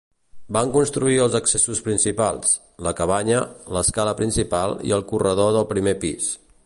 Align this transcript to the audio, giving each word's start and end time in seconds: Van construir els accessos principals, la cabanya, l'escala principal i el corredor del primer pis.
Van 0.55 0.69
construir 0.75 1.17
els 1.25 1.35
accessos 1.39 1.81
principals, 1.87 2.55
la 2.87 2.95
cabanya, 3.01 3.43
l'escala 3.77 4.17
principal 4.23 4.75
i 4.91 4.97
el 4.99 5.05
corredor 5.13 5.55
del 5.59 5.69
primer 5.77 5.95
pis. 6.07 6.33